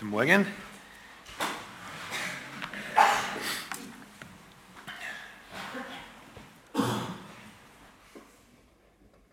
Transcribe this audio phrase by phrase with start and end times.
[0.00, 0.46] Guten Morgen.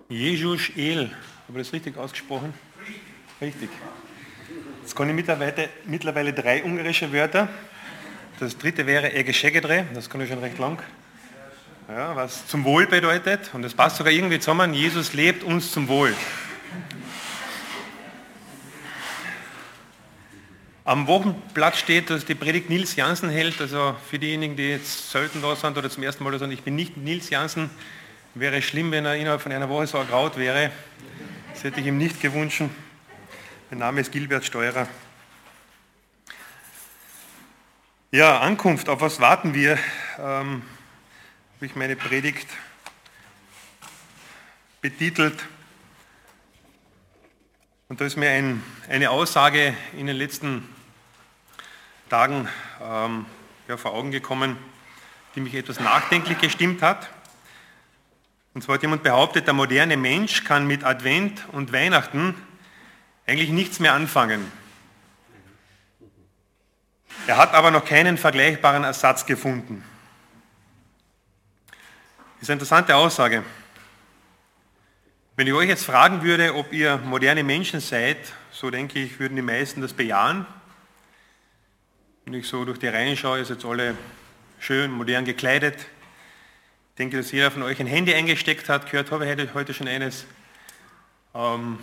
[0.09, 1.09] Jesus El,
[1.48, 2.54] habe ich das richtig ausgesprochen?
[3.39, 3.70] Richtig.
[4.82, 7.47] Jetzt kann ich mittlerweile, mittlerweile drei ungarische Wörter.
[8.41, 10.84] Das dritte wäre Egeschegedre, das kann ich schon recht lang.
[11.88, 13.52] Ja, was zum Wohl bedeutet.
[13.54, 14.73] Und das passt sogar irgendwie zusammen.
[14.73, 16.13] Jesus lebt uns zum Wohl.
[20.87, 23.59] Am Wochenblatt steht, dass die Predigt Nils Jansen hält.
[23.59, 26.64] Also für diejenigen, die jetzt selten da sind oder zum ersten Mal da sind, ich
[26.64, 27.69] bin nicht Nils Jansen.
[28.36, 30.71] Wäre schlimm, wenn er innerhalb von einer Woche so ergraut wäre.
[31.54, 32.61] Das hätte ich ihm nicht gewünscht.
[33.69, 34.88] Mein Name ist Gilbert Steurer.
[38.11, 39.78] Ja, Ankunft, auf was warten wir?
[40.17, 40.61] Ähm,
[41.58, 42.47] habe ich meine Predigt
[44.80, 45.38] betitelt.
[47.89, 50.77] Und da ist mir ein, eine Aussage in den letzten
[52.09, 52.47] Tagen
[52.81, 53.25] ähm,
[53.67, 54.58] ja, vor Augen gekommen,
[55.36, 57.09] die mich etwas nachdenklich gestimmt hat.
[58.53, 62.33] Und zwar hat jemand behauptet, der moderne Mensch kann mit Advent und Weihnachten
[63.28, 64.52] eigentlich nichts mehr anfangen.
[67.28, 69.83] Er hat aber noch keinen vergleichbaren Ersatz gefunden.
[71.67, 73.44] Das ist eine interessante Aussage.
[75.35, 78.17] Wenn ich euch jetzt fragen würde, ob ihr moderne Menschen seid,
[78.52, 80.47] so denke ich, würden die meisten das bejahen.
[82.28, 83.95] Wenn ich so durch die Reihen schaue, ihr seid alle
[84.59, 85.75] schön, modern gekleidet.
[85.80, 88.92] Ich denke, dass jeder von euch ein Handy eingesteckt hat.
[88.92, 90.25] Gehört habe ich heute schon eines.
[91.34, 91.80] Ähm,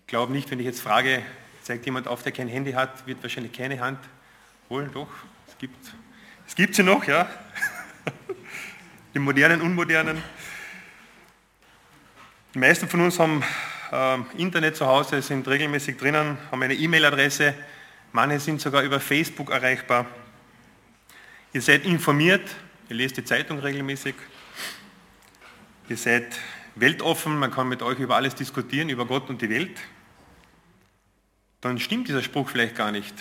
[0.00, 1.22] ich glaube nicht, wenn ich jetzt frage,
[1.62, 4.00] zeigt jemand auf, der kein Handy hat, wird wahrscheinlich keine Hand
[4.68, 4.90] holen.
[4.92, 5.06] Doch,
[5.46, 5.78] es gibt,
[6.44, 7.30] es gibt sie noch, ja.
[9.14, 10.20] Die modernen, unmodernen.
[12.52, 13.44] Die meisten von uns haben
[13.92, 17.54] äh, Internet zu Hause, sind regelmäßig drinnen, haben eine E-Mail-Adresse,
[18.16, 20.06] Manche sind sogar über Facebook erreichbar.
[21.52, 22.48] Ihr seid informiert,
[22.88, 24.14] ihr lest die Zeitung regelmäßig.
[25.88, 26.38] Ihr seid
[26.76, 29.80] weltoffen, man kann mit euch über alles diskutieren, über Gott und die Welt.
[31.60, 33.16] Dann stimmt dieser Spruch vielleicht gar nicht.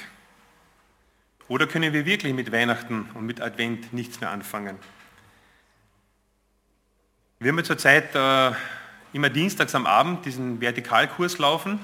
[1.48, 4.78] Oder können wir wirklich mit Weihnachten und mit Advent nichts mehr anfangen?
[7.40, 8.52] Wir haben zurzeit äh,
[9.12, 11.80] immer dienstags am Abend diesen Vertikalkurs laufen,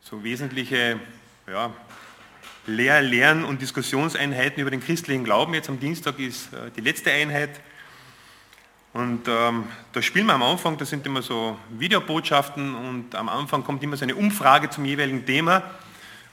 [0.00, 1.00] so wesentliche
[1.48, 1.74] ja,
[2.66, 5.54] Lehr-, Lern- und Diskussionseinheiten über den christlichen Glauben.
[5.54, 7.60] Jetzt am Dienstag ist äh, die letzte Einheit.
[8.92, 13.64] Und ähm, da spielen wir am Anfang, das sind immer so Videobotschaften und am Anfang
[13.64, 15.64] kommt immer so eine Umfrage zum jeweiligen Thema.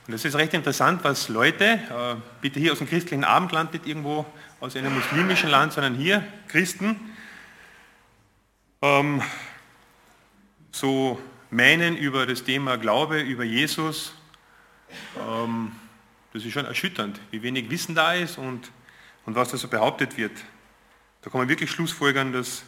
[0.06, 3.88] Und das ist recht interessant, was Leute, äh, bitte hier aus dem christlichen Abendland, nicht
[3.88, 4.26] irgendwo
[4.60, 7.00] aus einem muslimischen Land, sondern hier, Christen,
[8.84, 9.24] ähm,
[10.72, 11.20] so
[11.50, 14.14] meinen über das Thema Glaube, über Jesus.
[15.20, 15.72] Ähm,
[16.34, 18.72] das ist schon erschütternd, wie wenig Wissen da ist und,
[19.26, 20.32] und was da so behauptet wird.
[21.22, 22.64] Da kann man wirklich schlussfolgern, dass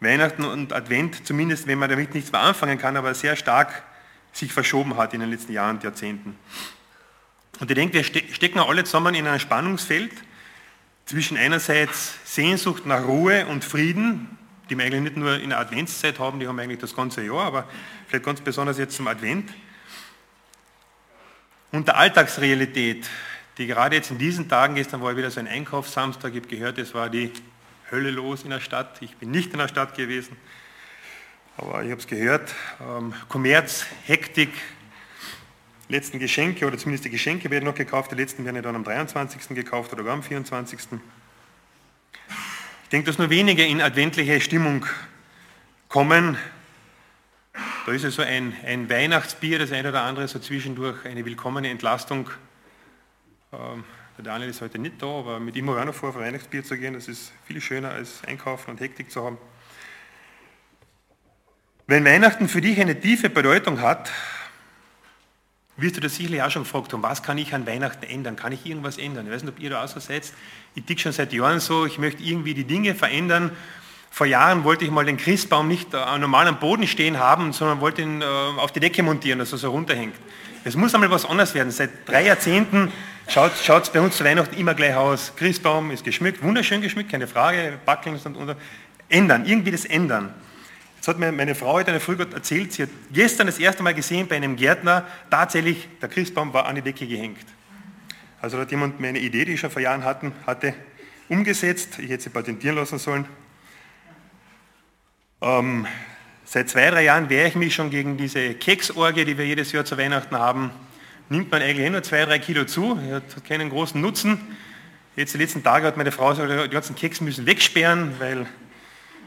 [0.00, 3.84] Weihnachten und Advent, zumindest wenn man damit nichts mehr anfangen kann, aber sehr stark
[4.32, 6.36] sich verschoben hat in den letzten Jahren und Jahrzehnten.
[7.60, 10.12] Und ich denke, wir stecken alle zusammen in einem Spannungsfeld
[11.04, 16.18] zwischen einerseits Sehnsucht nach Ruhe und Frieden, die wir eigentlich nicht nur in der Adventszeit
[16.18, 17.68] haben, die haben wir eigentlich das ganze Jahr, aber
[18.06, 19.50] vielleicht ganz besonders jetzt zum Advent
[21.72, 23.08] und der Alltagsrealität,
[23.58, 26.78] die gerade jetzt in diesen Tagen, gestern war wieder so ein Einkaufssamstag, ich habe gehört,
[26.78, 27.32] es war die
[27.90, 29.02] Hölle los in der Stadt.
[29.02, 30.36] Ich bin nicht in der Stadt gewesen,
[31.56, 32.54] aber ich habe es gehört.
[32.80, 34.50] Ähm, Kommerz, Hektik,
[35.88, 38.84] letzten Geschenke oder zumindest die Geschenke werden noch gekauft, die letzten werden ja dann am
[38.84, 39.48] 23.
[39.56, 40.78] gekauft oder gar am 24.
[42.82, 44.86] Ich denke, dass nur wenige in adventliche Stimmung
[45.88, 46.38] kommen,
[47.86, 51.70] da ist ja so ein, ein Weihnachtsbier, das eine oder andere so zwischendurch eine willkommene
[51.70, 52.30] Entlastung.
[53.52, 53.84] Ähm,
[54.16, 56.76] der Daniel ist heute nicht da, aber mit ihm auch noch vor, auf Weihnachtsbier zu
[56.76, 56.94] gehen.
[56.94, 59.38] Das ist viel schöner als einkaufen und Hektik zu haben.
[61.86, 64.12] Wenn Weihnachten für dich eine tiefe Bedeutung hat,
[65.76, 68.36] wirst du das sicherlich auch schon gefragt haben, was kann ich an Weihnachten ändern?
[68.36, 69.26] Kann ich irgendwas ändern?
[69.26, 70.32] Ich weiß nicht, ob ihr da auch so seid.
[70.74, 73.50] Ich tick schon seit Jahren so, ich möchte irgendwie die Dinge verändern
[74.10, 77.80] vor Jahren wollte ich mal den Christbaum nicht äh, normal am Boden stehen haben, sondern
[77.80, 80.14] wollte ihn äh, auf die Decke montieren, dass er so runterhängt.
[80.64, 81.70] Es muss einmal was anderes werden.
[81.70, 82.92] Seit drei Jahrzehnten
[83.28, 85.32] schaut es bei uns zu Weihnachten immer gleich aus.
[85.36, 88.56] Christbaum ist geschmückt, wunderschön geschmückt, keine Frage, Backeln und, und
[89.08, 90.34] ändern, irgendwie das ändern.
[90.96, 93.94] Jetzt hat mir meine Frau heute eine Früh erzählt, sie hat gestern das erste Mal
[93.94, 97.46] gesehen bei einem Gärtner, tatsächlich, der Christbaum war an die Decke gehängt.
[98.42, 100.74] Also hat jemand meine Idee, die ich schon vor Jahren hatten, hatte,
[101.30, 101.98] umgesetzt.
[101.98, 103.26] Ich hätte sie patentieren lassen sollen.
[105.42, 105.86] Ähm,
[106.44, 109.86] seit zwei, drei Jahren wehre ich mich schon gegen diese Keksorgie, die wir jedes Jahr
[109.86, 110.70] zu Weihnachten haben,
[111.30, 114.38] nimmt man eigentlich eh nur zwei, drei Kilo zu, hat keinen großen Nutzen.
[115.16, 118.46] Jetzt die letzten Tage hat meine Frau gesagt, die ganzen Keks müssen wegsperren, weil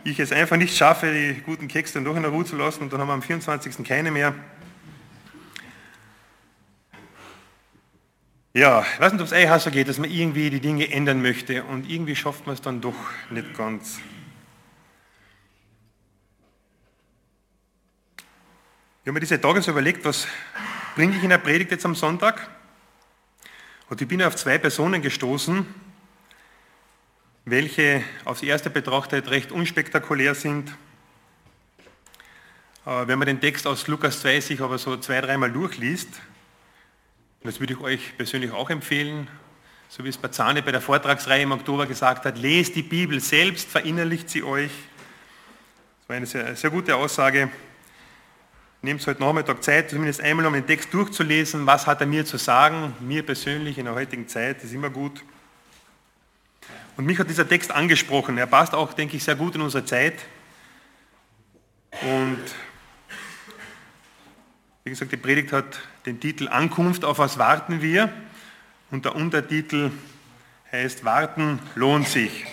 [0.03, 2.83] ich es einfach nicht schaffe, die guten Keks dann doch in der Ruhe zu lassen
[2.83, 3.83] und dann haben wir am 24.
[3.83, 4.35] keine mehr.
[8.53, 11.23] Ja, ich weiß nicht, ob es euch so geht, dass man irgendwie die Dinge ändern
[11.23, 12.93] möchte und irgendwie schafft man es dann doch
[13.31, 13.99] nicht ganz.
[19.03, 20.25] Ich habe mir diese Tage so überlegt, was
[20.95, 22.49] bringe ich in der Predigt jetzt am Sonntag?
[23.89, 25.65] Und ich bin auf zwei Personen gestoßen,
[27.43, 30.73] welche aufs erste betrachtet recht unspektakulär sind.
[32.85, 36.07] Wenn man den Text aus Lukas 2 sich aber so zwei, dreimal durchliest,
[37.43, 39.27] das würde ich euch persönlich auch empfehlen,
[39.89, 43.69] so wie es Bazane bei der Vortragsreihe im Oktober gesagt hat, lest die Bibel selbst,
[43.69, 44.71] verinnerlicht sie euch.
[45.99, 47.51] Das war eine sehr, sehr gute Aussage.
[48.85, 51.65] Nehmt heute Nachmittag Zeit, zumindest einmal um den Text durchzulesen.
[51.65, 52.93] Was hat er mir zu sagen?
[52.99, 55.23] Mir persönlich in der heutigen Zeit, ist immer gut.
[56.97, 58.37] Und mich hat dieser Text angesprochen.
[58.37, 60.15] Er passt auch, denke ich, sehr gut in unsere Zeit.
[62.01, 62.41] Und
[64.83, 68.11] wie gesagt, die Predigt hat den Titel Ankunft, auf was warten wir?
[68.91, 69.91] Und der Untertitel
[70.73, 72.47] heißt Warten lohnt sich.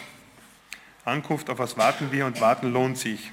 [1.04, 3.32] Ankunft, auf was warten wir und warten lohnt sich.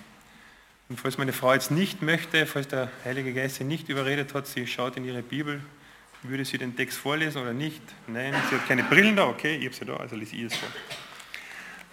[0.90, 4.48] Und falls meine Frau jetzt nicht möchte, falls der Heilige Geist sie nicht überredet hat,
[4.48, 5.62] sie schaut in ihre Bibel,
[6.24, 7.82] würde sie den Text vorlesen oder nicht?
[8.08, 10.56] Nein, sie hat keine Brillen da, okay, ich habe sie da, also lese ich es
[10.56, 10.70] vor.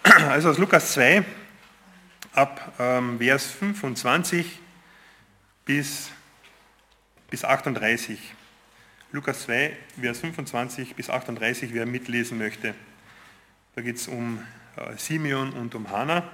[0.29, 1.25] Also aus Lukas 2
[2.35, 4.61] ab ähm, Vers 25
[5.65, 6.11] bis,
[7.31, 8.19] bis 38.
[9.13, 12.75] Lukas 2, Vers 25 bis 38, wer mitlesen möchte.
[13.75, 14.41] Da geht es um
[14.77, 16.31] äh, Simeon und um Hannah.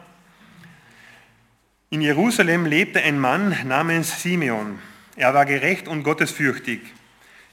[1.93, 4.79] In Jerusalem lebte ein Mann namens Simeon.
[5.17, 6.81] Er war gerecht und gottesfürchtig.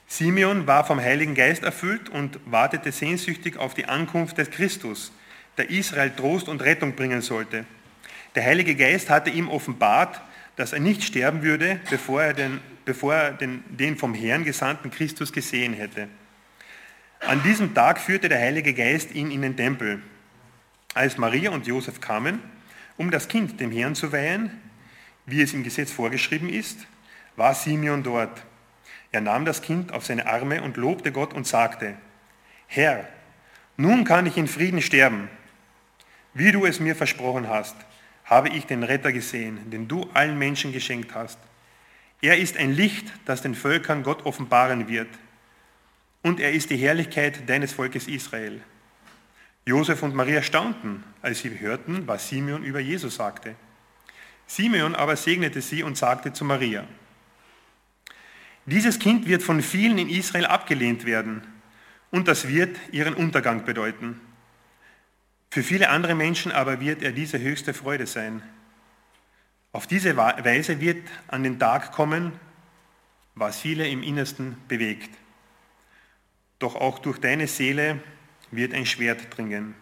[0.06, 5.10] Simeon war vom Heiligen Geist erfüllt und wartete sehnsüchtig auf die Ankunft des Christus,
[5.56, 7.64] der Israel Trost und Rettung bringen sollte.
[8.36, 10.20] Der Heilige Geist hatte ihm offenbart,
[10.54, 14.92] dass er nicht sterben würde, bevor er den, bevor er den, den vom Herrn gesandten
[14.92, 16.06] Christus gesehen hätte.
[17.26, 20.00] An diesem Tag führte der Heilige Geist ihn in den Tempel.
[20.94, 22.40] Als Maria und Josef kamen,
[22.98, 24.50] um das Kind dem Herrn zu weihen,
[25.24, 26.86] wie es im Gesetz vorgeschrieben ist,
[27.36, 28.42] war Simeon dort.
[29.12, 31.96] Er nahm das Kind auf seine Arme und lobte Gott und sagte,
[32.66, 33.08] Herr,
[33.76, 35.30] nun kann ich in Frieden sterben.
[36.34, 37.76] Wie du es mir versprochen hast,
[38.24, 41.38] habe ich den Retter gesehen, den du allen Menschen geschenkt hast.
[42.20, 45.08] Er ist ein Licht, das den Völkern Gott offenbaren wird.
[46.22, 48.60] Und er ist die Herrlichkeit deines Volkes Israel.
[49.68, 53.54] Josef und Maria staunten, als sie hörten, was Simeon über Jesus sagte.
[54.46, 56.86] Simeon aber segnete sie und sagte zu Maria,
[58.64, 61.42] dieses Kind wird von vielen in Israel abgelehnt werden
[62.10, 64.18] und das wird ihren Untergang bedeuten.
[65.50, 68.42] Für viele andere Menschen aber wird er diese höchste Freude sein.
[69.72, 72.32] Auf diese Weise wird an den Tag kommen,
[73.34, 75.10] was viele im Innersten bewegt.
[76.58, 78.00] Doch auch durch deine Seele
[78.50, 79.74] wird ein Schwert dringen.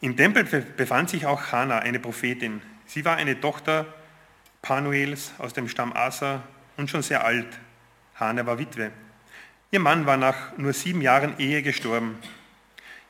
[0.00, 2.60] Im Tempel befand sich auch Hannah, eine Prophetin.
[2.86, 3.86] Sie war eine Tochter
[4.60, 6.42] Panuels aus dem Stamm Asa
[6.76, 7.58] und schon sehr alt.
[8.16, 8.90] Hannah war Witwe.
[9.70, 12.18] Ihr Mann war nach nur sieben Jahren Ehe gestorben.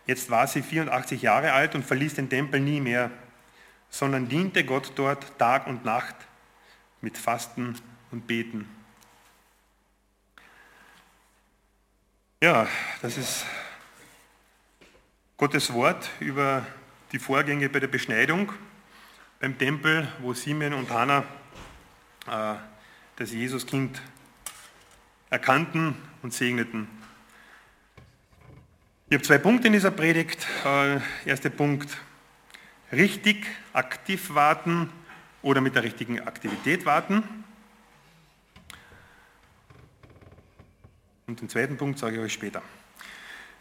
[0.07, 3.11] Jetzt war sie 84 Jahre alt und verließ den Tempel nie mehr,
[3.89, 6.17] sondern diente Gott dort Tag und Nacht
[7.01, 7.77] mit Fasten
[8.11, 8.69] und Beten.
[12.43, 12.67] Ja,
[13.03, 13.47] das ist
[15.37, 16.67] Gottes Wort über
[17.13, 18.53] die Vorgänge bei der Beschneidung
[19.39, 21.23] beim Tempel, wo Simeon und Hannah
[22.27, 22.55] äh,
[23.15, 24.03] das Jesuskind
[25.31, 26.89] erkannten und segneten.
[29.09, 30.45] Ich habe zwei Punkte in dieser Predigt.
[30.65, 31.97] Äh, erster Punkt,
[32.91, 34.91] richtig aktiv warten
[35.43, 37.42] oder mit der richtigen Aktivität warten.
[41.33, 42.61] Und den zweiten Punkt sage ich euch später.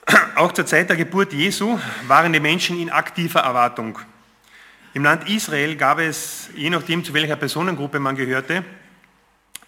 [0.35, 3.97] Auch zur Zeit der Geburt Jesu waren die Menschen in aktiver Erwartung.
[4.93, 8.65] Im Land Israel gab es, je nachdem zu welcher Personengruppe man gehörte,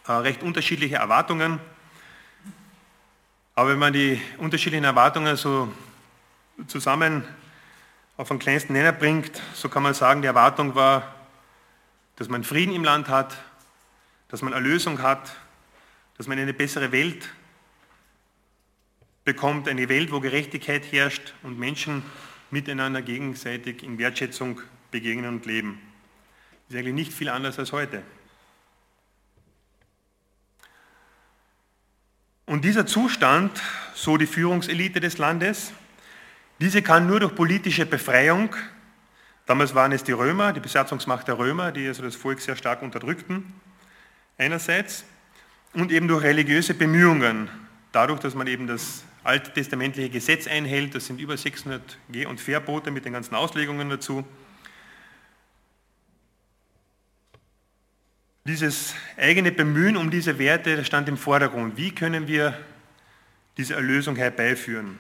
[0.06, 1.62] äh, recht unterschiedliche Erwartungen.
[3.56, 5.72] Aber wenn man die unterschiedlichen Erwartungen so
[6.68, 7.24] zusammen
[8.18, 11.16] auf einen kleinsten Nenner bringt, so kann man sagen, die Erwartung war,
[12.18, 13.34] dass man Frieden im Land hat,
[14.28, 15.38] dass man Erlösung hat,
[16.18, 17.30] dass man eine bessere Welt
[19.26, 22.04] bekommt, eine Welt, wo Gerechtigkeit herrscht und Menschen
[22.52, 24.62] miteinander gegenseitig in Wertschätzung
[24.92, 25.80] begegnen und leben.
[26.68, 28.04] Das ist eigentlich nicht viel anders als heute.
[32.46, 33.62] Und dieser Zustand,
[33.96, 35.72] so die Führungselite des Landes,
[36.60, 38.56] diese kann nur durch politische Befreiung,
[39.46, 42.82] damals waren es die Römer, die Besatzungsmacht der Römer, die also das Volk sehr stark
[42.82, 43.54] unterdrückten,
[44.38, 45.06] einerseits,
[45.74, 47.50] und eben durch religiöse Bemühungen,
[47.92, 52.92] dadurch, dass man eben das alttestamentliche Gesetz einhält, das sind über 600 Geh- und Verbote
[52.92, 54.26] mit den ganzen Auslegungen dazu.
[58.46, 61.78] Dieses eigene Bemühen um diese Werte stand im Vordergrund.
[61.78, 62.60] Wie können wir
[63.58, 65.00] diese Erlösung herbeiführen?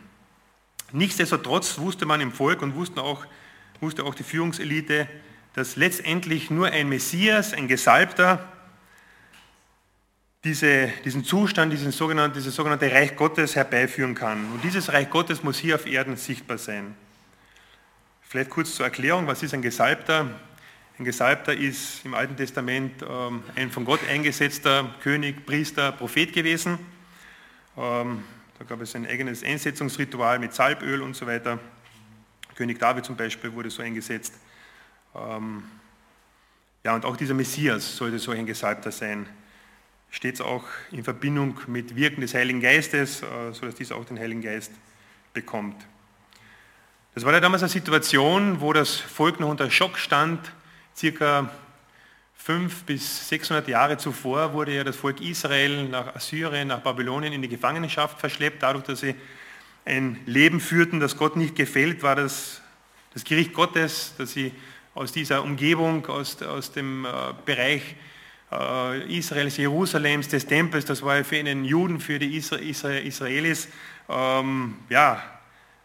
[0.94, 3.25] Nichtsdestotrotz wusste man im Volk und wussten auch,
[3.82, 5.10] wusste auch die Führungselite,
[5.56, 8.52] dass letztendlich nur ein Messias, ein Gesalbter,
[10.43, 14.51] diese, diesen Zustand, diesen sogenannten, dieses sogenannte Reich Gottes herbeiführen kann.
[14.51, 16.95] Und dieses Reich Gottes muss hier auf Erden sichtbar sein.
[18.21, 20.27] Vielleicht kurz zur Erklärung, was ist ein Gesalbter?
[21.00, 26.77] Ein Gesalbter ist im Alten Testament ähm, ein von Gott eingesetzter König, Priester, Prophet gewesen.
[27.77, 28.23] Ähm,
[28.59, 31.57] da gab es ein eigenes Einsetzungsritual mit Salböl und so weiter.
[32.55, 34.33] König David zum Beispiel wurde so eingesetzt.
[35.15, 35.63] Ähm,
[36.83, 39.25] ja, und auch dieser Messias sollte so ein Gesalbter sein
[40.13, 44.20] steht es auch in Verbindung mit Wirken des Heiligen Geistes, äh, sodass dies auch den
[44.20, 44.72] Heiligen Geist
[45.34, 45.75] bekommt.
[47.15, 50.51] Das war ja damals eine Situation, wo das Volk noch unter Schock stand.
[50.96, 51.50] Circa
[52.36, 57.41] 500 bis 600 Jahre zuvor wurde ja das Volk Israel nach Assyrien, nach Babylonien in
[57.41, 58.62] die Gefangenschaft verschleppt.
[58.62, 59.15] Dadurch, dass sie
[59.84, 62.62] ein Leben führten, das Gott nicht gefällt, war das
[63.15, 64.51] das Gericht Gottes, dass sie
[64.93, 67.10] aus dieser Umgebung, aus, aus dem äh,
[67.46, 67.96] Bereich
[69.07, 73.67] Israels, Jerusalems, des Tempels, das war für einen Juden, für die Israelis,
[74.10, 75.24] ähm, ja,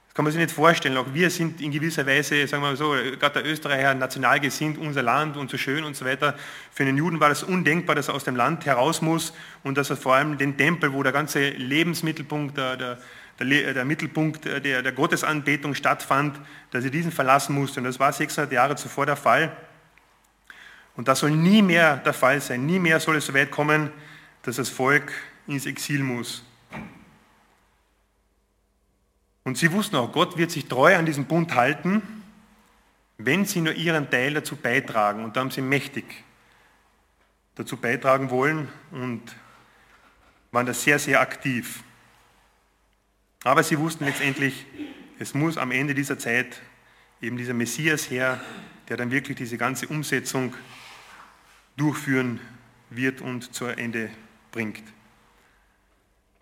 [0.06, 0.96] das kann man sich nicht vorstellen.
[0.96, 4.76] Auch wir sind in gewisser Weise, sagen wir mal so, gerade der Österreicher national gesinnt,
[4.76, 6.34] unser Land und so schön und so weiter.
[6.72, 9.32] Für einen Juden war das undenkbar, dass er aus dem Land heraus muss
[9.62, 12.98] und dass er vor allem den Tempel, wo der ganze Lebensmittelpunkt, der, der,
[13.38, 16.40] der, der Mittelpunkt der, der Gottesanbetung stattfand,
[16.72, 17.78] dass er diesen verlassen musste.
[17.78, 19.56] Und das war 600 Jahre zuvor der Fall.
[20.98, 22.66] Und das soll nie mehr der Fall sein.
[22.66, 23.92] Nie mehr soll es so weit kommen,
[24.42, 25.12] dass das Volk
[25.46, 26.42] ins Exil muss.
[29.44, 32.02] Und sie wussten auch, Gott wird sich treu an diesen Bund halten,
[33.16, 35.22] wenn sie nur ihren Teil dazu beitragen.
[35.22, 36.24] Und da haben sie mächtig
[37.54, 39.22] dazu beitragen wollen und
[40.50, 41.84] waren da sehr, sehr aktiv.
[43.44, 44.66] Aber sie wussten letztendlich,
[45.20, 46.60] es muss am Ende dieser Zeit
[47.20, 48.40] eben dieser Messias her,
[48.88, 50.54] der dann wirklich diese ganze Umsetzung
[51.78, 52.40] durchführen
[52.90, 54.11] wird und zu Ende
[54.52, 54.82] bringt.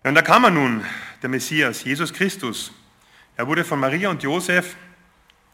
[0.03, 0.83] Und da kam er nun,
[1.21, 2.71] der Messias, Jesus Christus.
[3.35, 4.75] Er wurde von Maria und Josef,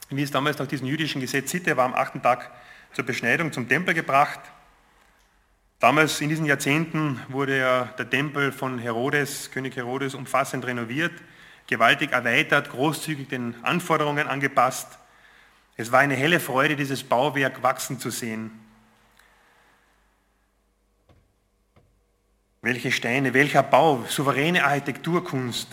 [0.10, 2.52] wie es damals nach diesem jüdischen Gesetz sitte, war am achten Tag
[2.94, 4.40] zur Beschneidung zum Tempel gebracht.
[5.80, 11.12] Damals in diesen Jahrzehnten wurde ja der Tempel von Herodes, König Herodes, umfassend renoviert,
[11.68, 15.00] gewaltig erweitert, großzügig den Anforderungen angepasst.
[15.76, 18.52] Es war eine helle Freude, dieses Bauwerk wachsen zu sehen.
[22.64, 25.68] Welche Steine, welcher Bau, souveräne Architekturkunst.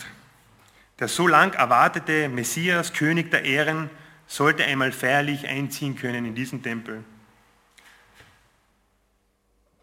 [0.99, 3.89] Der so lang erwartete Messias, König der Ehren,
[4.27, 7.05] sollte einmal feierlich einziehen können in diesen Tempel.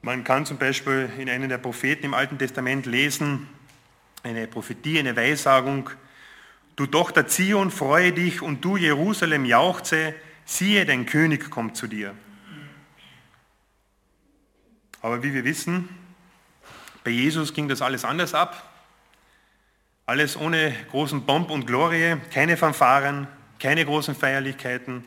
[0.02, 3.48] Man kann zum Beispiel in einem der Propheten im Alten Testament lesen,
[4.22, 5.88] eine Prophetie, eine Weissagung,
[6.76, 12.14] Du Tochter Zion, freue dich und du Jerusalem jauchze, siehe, dein König kommt zu dir.
[15.00, 15.88] Aber wie wir wissen,
[17.08, 18.70] bei Jesus ging das alles anders ab.
[20.04, 23.26] Alles ohne großen Pomp und Glorie, keine Fanfaren,
[23.58, 25.06] keine großen Feierlichkeiten,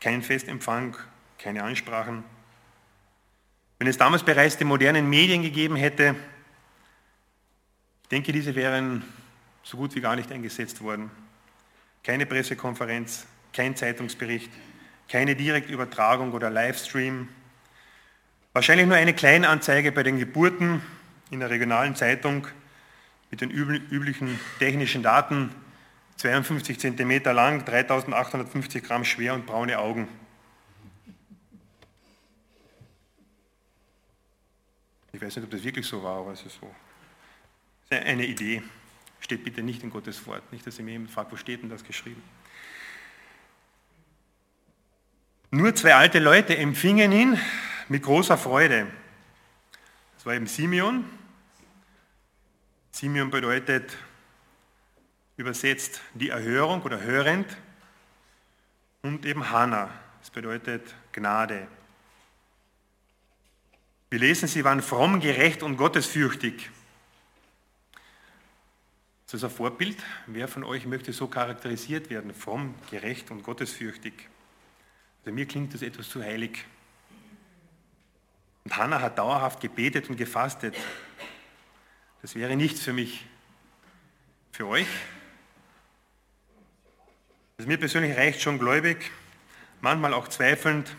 [0.00, 0.96] kein Festempfang,
[1.36, 2.24] keine Ansprachen.
[3.78, 6.14] Wenn es damals bereits die modernen Medien gegeben hätte,
[8.04, 9.04] ich denke, diese wären
[9.62, 11.10] so gut wie gar nicht eingesetzt worden.
[12.02, 14.50] Keine Pressekonferenz, kein Zeitungsbericht,
[15.06, 17.28] keine Direktübertragung oder Livestream.
[18.54, 20.80] Wahrscheinlich nur eine Kleinanzeige bei den Geburten
[21.32, 22.46] in der regionalen Zeitung
[23.30, 25.50] mit den üblichen technischen Daten,
[26.18, 30.06] 52 cm lang, 3850 Gramm schwer und braune Augen.
[35.14, 36.72] Ich weiß nicht, ob das wirklich so war, aber es ist so.
[37.88, 38.62] Eine Idee.
[39.20, 40.52] Steht bitte nicht in Gottes Wort.
[40.52, 42.22] Nicht, dass ihr mir jemand fragt, wo steht denn das geschrieben?
[45.50, 47.38] Nur zwei alte Leute empfingen ihn
[47.88, 48.86] mit großer Freude.
[50.16, 51.04] Das war eben Simeon
[52.92, 53.96] Simeon bedeutet
[55.36, 57.56] übersetzt die Erhörung oder hörend
[59.00, 61.66] und eben Hannah, das bedeutet Gnade.
[64.10, 66.70] Wir lesen, sie waren fromm, gerecht und gottesfürchtig.
[69.24, 69.96] Ist das ein Vorbild?
[70.26, 72.34] Wer von euch möchte so charakterisiert werden?
[72.34, 74.12] Fromm, gerecht und gottesfürchtig.
[75.24, 76.66] Also mir klingt das etwas zu heilig.
[78.64, 80.76] Und Hannah hat dauerhaft gebetet und gefastet.
[82.22, 83.26] Das wäre nichts für mich.
[84.52, 84.86] Für euch?
[87.58, 89.10] Also mir persönlich reicht schon gläubig,
[89.80, 90.94] manchmal auch zweifelnd,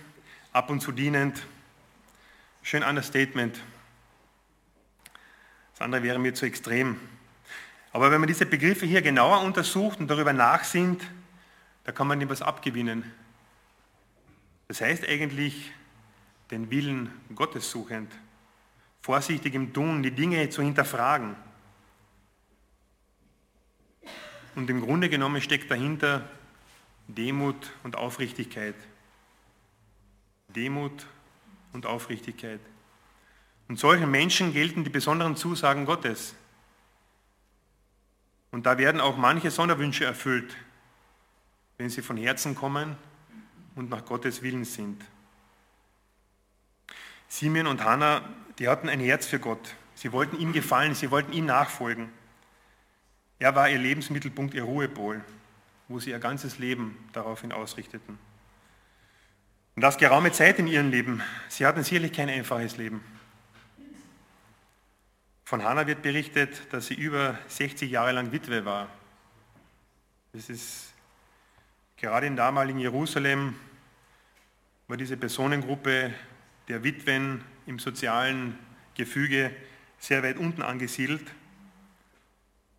[0.52, 1.42] ab und zu dienend.
[2.62, 3.58] Schön Understatement.
[5.72, 7.00] Das andere wäre mir zu extrem.
[7.94, 11.04] Aber wenn man diese Begriffe hier genauer untersucht und darüber nachsinnt,
[11.86, 13.10] da kann man ihm was abgewinnen.
[14.68, 15.72] Das heißt eigentlich,
[16.52, 18.12] den Willen Gottes suchend,
[19.04, 21.36] vorsichtig im Tun, die Dinge zu hinterfragen.
[24.56, 26.28] Und im Grunde genommen steckt dahinter
[27.08, 28.76] Demut und Aufrichtigkeit.
[30.48, 31.06] Demut
[31.74, 32.62] und Aufrichtigkeit.
[33.68, 36.36] Und solchen Menschen gelten die besonderen Zusagen Gottes.
[38.52, 40.56] Und da werden auch manche Sonderwünsche erfüllt,
[41.78, 42.96] wenn sie von Herzen kommen
[43.76, 45.04] und nach Gottes Willen sind.
[47.28, 48.22] Simeon und Hannah,
[48.64, 49.76] die hatten ein Herz für Gott.
[49.94, 52.10] Sie wollten ihm gefallen, sie wollten ihm nachfolgen.
[53.38, 55.22] Er war ihr Lebensmittelpunkt, ihr Ruhepol,
[55.90, 58.18] wo sie ihr ganzes Leben daraufhin ausrichteten.
[59.76, 61.22] Und das geraume Zeit in ihrem Leben.
[61.50, 63.04] Sie hatten sicherlich kein einfaches Leben.
[65.44, 68.88] Von Hannah wird berichtet, dass sie über 60 Jahre lang Witwe war.
[70.32, 70.94] Das ist
[71.98, 73.58] gerade in damaligen Jerusalem
[74.88, 76.14] war diese Personengruppe
[76.70, 78.58] der Witwen im sozialen
[78.96, 79.56] Gefüge
[80.00, 81.26] sehr weit unten angesiedelt.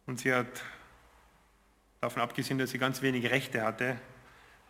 [0.07, 0.63] Und sie hat,
[2.01, 3.99] davon abgesehen, dass sie ganz wenig Rechte hatte,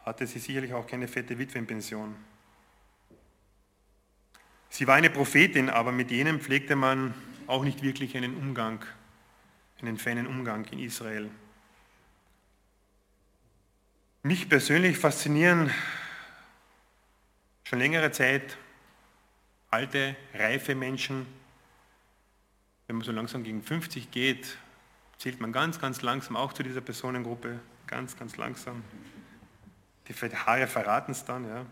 [0.04, 2.14] hatte sie sicherlich auch keine fette Witwenpension.
[4.68, 7.14] Sie war eine Prophetin, aber mit jenen pflegte man
[7.47, 8.85] auch nicht wirklich einen Umgang,
[9.81, 11.31] einen feinen Umgang in Israel.
[14.22, 15.70] Mich persönlich faszinieren
[17.64, 18.57] schon längere Zeit
[19.74, 21.26] alte, reife Menschen.
[22.87, 24.56] Wenn man so langsam gegen 50 geht,
[25.18, 27.58] zählt man ganz, ganz langsam auch zu dieser Personengruppe.
[27.88, 28.84] Ganz, ganz langsam.
[30.08, 31.66] Die Haare verraten es dann, ja.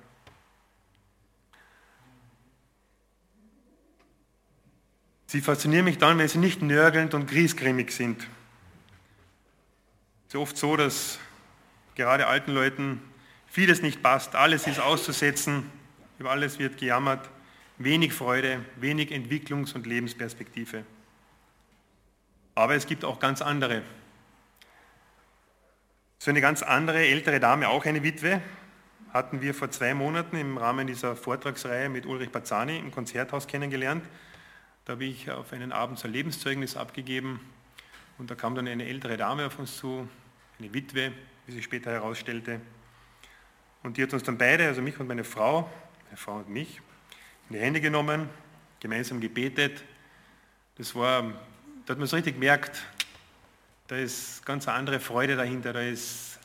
[5.26, 8.22] Sie faszinieren mich dann, wenn sie nicht nörgelnd und griesgrämig sind.
[10.26, 11.20] Es ist oft so, dass
[11.94, 13.00] gerade alten Leuten
[13.46, 15.70] vieles nicht passt, alles ist auszusetzen,
[16.18, 17.30] über alles wird gejammert
[17.84, 20.84] wenig Freude, wenig Entwicklungs- und Lebensperspektive.
[22.54, 23.82] Aber es gibt auch ganz andere.
[26.18, 28.40] So eine ganz andere ältere Dame, auch eine Witwe,
[29.12, 34.04] hatten wir vor zwei Monaten im Rahmen dieser Vortragsreihe mit Ulrich Bazzani im Konzerthaus kennengelernt.
[34.84, 37.40] Da habe ich auf einen Abend sein Lebenszeugnis abgegeben
[38.18, 40.08] und da kam dann eine ältere Dame auf uns zu,
[40.58, 41.12] eine Witwe,
[41.46, 42.60] wie sich später herausstellte.
[43.82, 45.70] Und die hat uns dann beide, also mich und meine Frau,
[46.06, 46.80] meine Frau und mich,
[47.52, 48.30] in die Hände genommen,
[48.80, 49.84] gemeinsam gebetet.
[50.76, 51.22] Das war,
[51.84, 52.82] da hat man so richtig gemerkt,
[53.88, 56.38] da ist ganz eine andere Freude dahinter, da ist,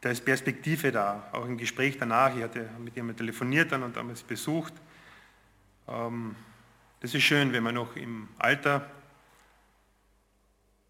[0.00, 1.28] da ist Perspektive da.
[1.32, 4.72] Auch im Gespräch danach, ich hatte mit jemandem telefoniert dann und damals besucht.
[5.86, 6.34] Ähm,
[7.00, 8.90] das ist schön, wenn man noch im Alter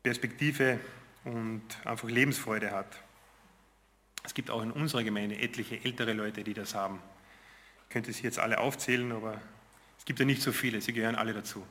[0.04, 0.78] Perspektive
[1.24, 2.96] und einfach Lebensfreude hat.
[4.22, 7.02] Es gibt auch in unserer Gemeinde etliche ältere Leute, die das haben.
[7.90, 9.40] Könnte sie jetzt alle aufzählen, aber
[9.98, 11.66] es gibt ja nicht so viele, sie gehören alle dazu.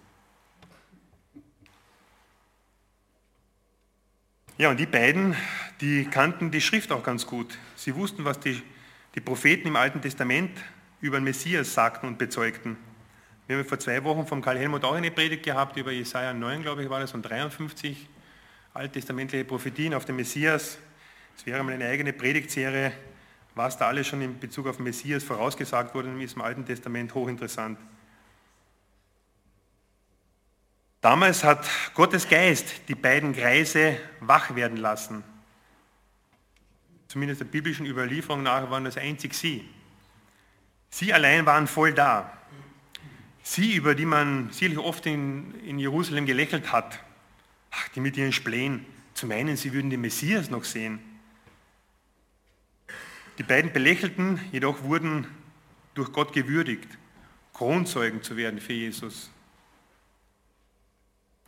[4.58, 5.38] Ja, und die beiden,
[5.80, 7.58] die kannten die Schrift auch ganz gut.
[7.78, 8.62] Sie wussten, was die,
[9.16, 10.52] die Propheten im Alten Testament
[11.00, 12.76] über den Messias sagten und bezeugten.
[13.48, 16.62] Wir haben vor zwei Wochen vom Karl Helmut auch eine Predigt gehabt über Jesaja 9,
[16.62, 18.10] glaube ich, war das, und 53
[18.74, 20.78] alttestamentliche Prophetien auf den Messias.
[21.38, 22.92] Es wäre mal eine eigene Predigtserie
[23.60, 27.78] was da alles schon in Bezug auf Messias vorausgesagt wurde in diesem Alten Testament, hochinteressant.
[31.02, 35.26] Damals hat Gottes Geist die beiden Kreise wach werden lassen.
[37.10, 39.68] Zumindest der biblischen Überlieferung nach waren das einzig sie.
[40.90, 42.32] Sie allein waren voll da.
[43.44, 46.98] Sie, über die man sicherlich oft in, in Jerusalem gelächelt hat.
[47.72, 48.86] Ach, die mit ihren Spleen.
[49.16, 51.09] Zu meinen, sie würden den Messias noch sehen.
[53.40, 55.26] Die beiden Belächelten jedoch wurden
[55.96, 56.90] durch Gott gewürdigt,
[57.54, 59.32] Kronzeugen zu werden für Jesus.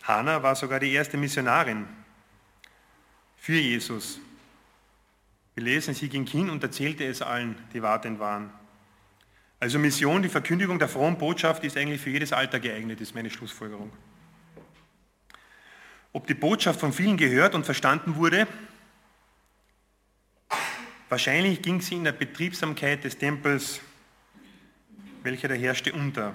[0.04, 1.86] Hannah war sogar die erste Missionarin
[3.36, 4.19] für Jesus.
[5.54, 8.51] Wir lesen, sie ging hin und erzählte es allen, die wartend waren.
[9.60, 13.30] Also Mission, die Verkündigung der frohen Botschaft ist eigentlich für jedes Alter geeignet, ist meine
[13.30, 13.91] Schlussfolgerung.
[16.13, 18.47] ob die Botschaft von vielen gehört und verstanden wurde.
[21.12, 23.82] Wahrscheinlich ging sie in der Betriebsamkeit des Tempels,
[25.24, 26.28] welcher da herrschte, unter.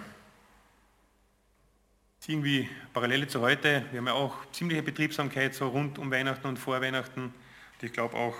[2.18, 3.86] Das ist irgendwie Parallele zu heute.
[3.90, 7.22] Wir haben ja auch ziemliche Betriebsamkeit so rund um Weihnachten und vor Weihnachten.
[7.22, 7.32] Und
[7.80, 8.36] ich glaube auch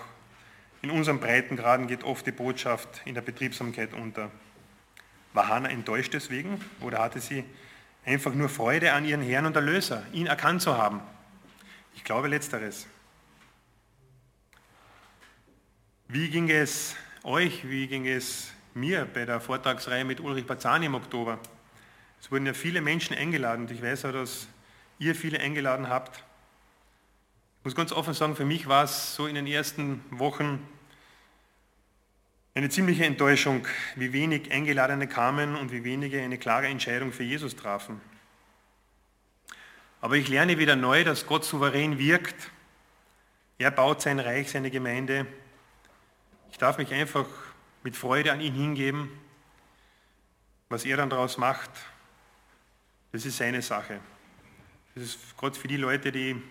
[0.82, 4.30] in unseren Breitengraden geht oft die Botschaft in der Betriebsamkeit unter.
[5.32, 7.44] War Hannah enttäuscht deswegen oder hatte sie
[8.04, 11.00] einfach nur Freude an ihren Herrn und Erlöser, ihn erkannt zu haben?
[11.94, 12.86] Ich glaube letzteres.
[16.08, 20.94] Wie ging es euch, wie ging es mir bei der Vortragsreihe mit Ulrich Bazzani im
[20.94, 21.40] Oktober?
[22.20, 24.46] Es wurden ja viele Menschen eingeladen und ich weiß auch, dass
[25.00, 26.18] ihr viele eingeladen habt.
[27.58, 30.64] Ich muss ganz offen sagen, für mich war es so in den ersten Wochen
[32.54, 33.66] eine ziemliche Enttäuschung,
[33.96, 38.00] wie wenig Eingeladene kamen und wie wenige eine klare Entscheidung für Jesus trafen.
[40.00, 42.52] Aber ich lerne wieder neu, dass Gott souverän wirkt.
[43.58, 45.26] Er baut sein Reich, seine Gemeinde.
[46.56, 47.26] Ich darf mich einfach
[47.82, 49.10] mit Freude an ihn hingeben.
[50.70, 51.68] Was er dann daraus macht,
[53.12, 54.00] das ist seine Sache.
[54.94, 56.42] Das ist Gott für die Leute, die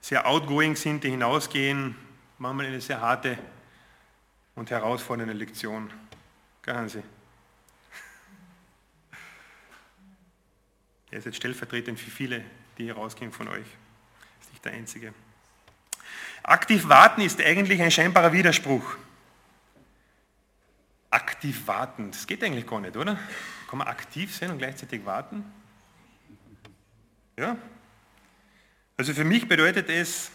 [0.00, 1.96] sehr outgoing sind, die hinausgehen,
[2.38, 3.36] manchmal eine sehr harte
[4.54, 5.92] und herausfordernde Lektion.
[6.62, 7.02] Gell, Hansi?
[11.10, 12.44] Er ist jetzt stellvertretend für viele,
[12.78, 13.66] die hier rausgehen von euch.
[14.40, 15.12] Ist nicht der Einzige.
[16.44, 18.96] Aktiv warten ist eigentlich ein scheinbarer Widerspruch.
[21.10, 23.18] Aktiv warten, das geht eigentlich gar nicht, oder?
[23.68, 25.42] Kann man aktiv sein und gleichzeitig warten?
[27.38, 27.56] Ja?
[28.98, 30.30] Also für mich bedeutet es,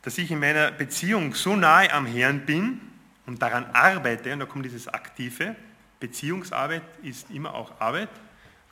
[0.00, 2.80] dass ich in meiner Beziehung so nahe am Herrn bin
[3.26, 5.56] und daran arbeite, und da kommt dieses Aktive,
[6.00, 8.08] Beziehungsarbeit ist immer auch Arbeit,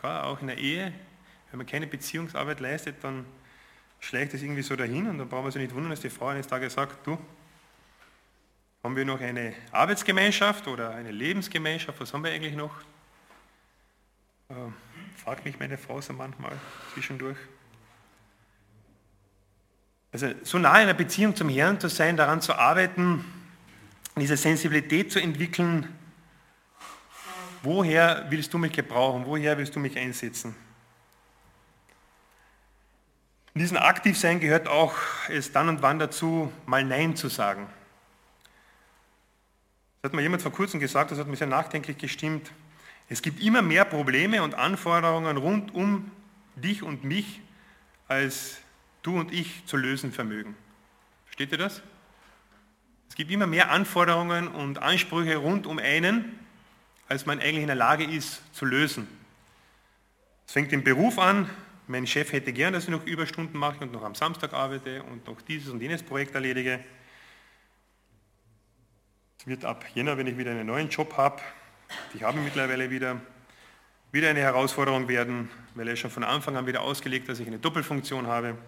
[0.02, 0.94] auch in der Ehe,
[1.50, 3.26] wenn man keine Beziehungsarbeit leistet, dann
[4.00, 6.28] schlägt es irgendwie so dahin und dann brauchen wir sich nicht wundern, dass die Frau
[6.28, 7.18] eines Tages sagt, du,
[8.82, 12.74] haben wir noch eine Arbeitsgemeinschaft oder eine Lebensgemeinschaft, was haben wir eigentlich noch?
[14.48, 14.54] Äh,
[15.22, 16.52] fragt mich meine Frau so manchmal
[16.94, 17.38] zwischendurch.
[20.12, 23.24] Also so nah in einer Beziehung zum Herrn zu sein, daran zu arbeiten,
[24.16, 25.86] diese Sensibilität zu entwickeln,
[27.62, 29.24] Woher willst du mich gebrauchen?
[29.26, 30.54] Woher willst du mich einsetzen?
[33.54, 34.94] In diesem Aktivsein gehört auch
[35.28, 37.66] es dann und wann dazu, mal Nein zu sagen.
[40.00, 42.52] Das hat mir jemand vor kurzem gesagt, das hat mich sehr nachdenklich gestimmt.
[43.08, 46.10] Es gibt immer mehr Probleme und Anforderungen rund um
[46.56, 47.40] dich und mich,
[48.06, 48.58] als
[49.02, 50.54] du und ich zu lösen vermögen.
[51.24, 51.82] Versteht ihr das?
[53.08, 56.38] Es gibt immer mehr Anforderungen und Ansprüche rund um einen,
[57.08, 59.08] als man eigentlich in der Lage ist zu lösen.
[60.46, 61.48] Es fängt im Beruf an.
[61.90, 65.26] Mein Chef hätte gern, dass ich noch Überstunden mache und noch am Samstag arbeite und
[65.26, 66.80] noch dieses und jenes Projekt erledige.
[69.38, 71.40] Es wird ab Jänner, wenn ich wieder einen neuen Job habe,
[72.12, 73.18] ich habe mittlerweile wieder,
[74.12, 77.58] wieder eine Herausforderung werden, weil er schon von Anfang an wieder ausgelegt, dass ich eine
[77.58, 78.58] Doppelfunktion habe.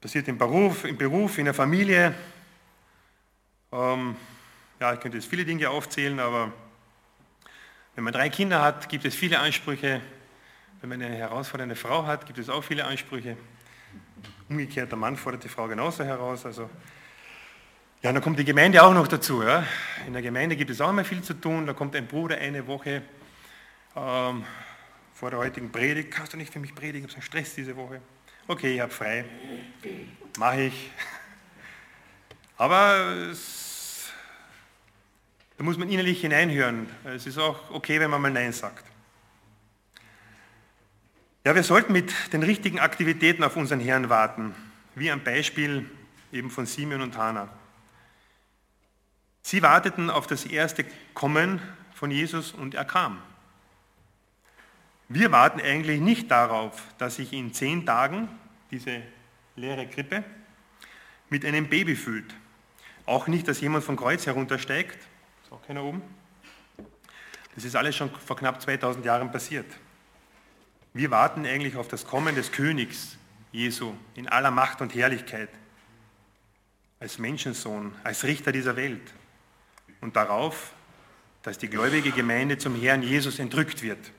[0.00, 2.12] Passiert im Beruf, im Beruf, in der Familie.
[3.70, 4.16] Ähm,
[4.80, 6.52] ja, ich könnte jetzt viele Dinge aufzählen, aber
[7.94, 10.00] wenn man drei Kinder hat, gibt es viele Ansprüche.
[10.82, 13.36] Wenn man eine herausfordernde Frau hat, gibt es auch viele Ansprüche.
[14.48, 16.44] Umgekehrt, der Mann fordert die Frau genauso heraus.
[16.44, 16.68] Also,
[18.02, 19.44] ja, dann kommt die Gemeinde auch noch dazu.
[19.44, 19.64] Ja.
[20.08, 21.66] In der Gemeinde gibt es auch immer viel zu tun.
[21.66, 23.02] Da kommt ein Bruder eine Woche
[23.94, 24.44] ähm,
[25.14, 26.10] vor der heutigen Predigt.
[26.10, 27.06] Kannst du nicht für mich predigen?
[27.06, 28.00] Ich habe so Stress diese Woche.
[28.48, 29.24] Okay, ich habe frei.
[30.36, 30.90] Mache ich.
[32.56, 34.10] Aber es
[35.58, 36.88] da muss man innerlich hineinhören.
[37.04, 38.91] Es ist auch okay, wenn man mal Nein sagt.
[41.44, 44.54] Ja, wir sollten mit den richtigen Aktivitäten auf unseren Herrn warten,
[44.94, 45.90] wie am Beispiel
[46.32, 47.48] eben von Simeon und Hannah.
[49.42, 51.60] Sie warteten auf das erste Kommen
[51.94, 53.18] von Jesus und er kam.
[55.08, 58.28] Wir warten eigentlich nicht darauf, dass sich in zehn Tagen
[58.70, 59.02] diese
[59.56, 60.24] leere Krippe
[61.28, 62.32] mit einem Baby füllt.
[63.04, 64.98] Auch nicht, dass jemand vom Kreuz heruntersteigt
[65.52, 66.02] auch keiner oben?
[67.54, 69.66] Das ist alles schon vor knapp 2000 Jahren passiert.
[70.94, 73.16] Wir warten eigentlich auf das Kommen des Königs
[73.50, 75.48] Jesu in aller Macht und Herrlichkeit,
[77.00, 79.12] als Menschensohn, als Richter dieser Welt
[80.00, 80.72] und darauf,
[81.42, 84.12] dass die gläubige Gemeinde zum Herrn Jesus entrückt wird.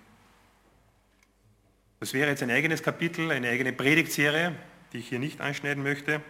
[2.00, 4.54] Das wäre jetzt ein eigenes Kapitel, eine eigene Predigtserie,
[4.92, 6.22] die ich hier nicht anschneiden möchte.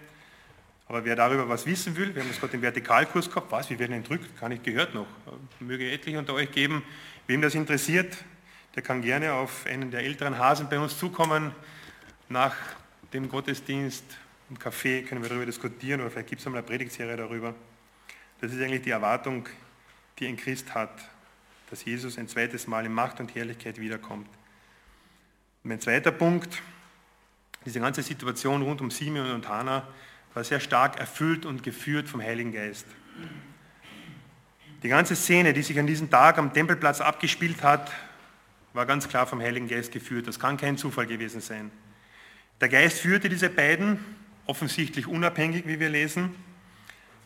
[0.88, 3.80] Aber wer darüber was wissen will, wir haben das gerade im Vertikalkurs gehabt, was, wie
[3.80, 5.08] werden entrückt, kann ich gehört noch.
[5.60, 6.84] Möge etliche unter euch geben,
[7.28, 8.16] wem das interessiert,
[8.76, 11.54] der kann gerne auf einen der älteren Hasen bei uns zukommen.
[12.30, 12.56] nach
[13.14, 14.04] dem Gottesdienst
[14.50, 17.54] im Café können wir darüber diskutieren oder vielleicht gibt es einmal eine Predigtserie darüber.
[18.42, 19.48] Das ist eigentlich die Erwartung,
[20.18, 20.90] die ein Christ hat,
[21.70, 24.28] dass Jesus ein zweites Mal in Macht und Herrlichkeit wiederkommt.
[25.62, 26.62] Mein zweiter Punkt,
[27.66, 29.88] diese ganze Situation rund um Simeon und Hannah
[30.34, 32.88] war sehr stark erfüllt und geführt vom Heiligen Geist.
[34.82, 37.92] Die ganze Szene, die sich an diesem Tag am Tempelplatz abgespielt hat,
[38.74, 40.28] war ganz klar vom Heiligen Geist geführt.
[40.28, 41.72] Das kann kein Zufall gewesen sein.
[42.60, 44.00] Der Geist führte diese beiden,
[44.46, 46.36] offensichtlich unabhängig, wie wir lesen,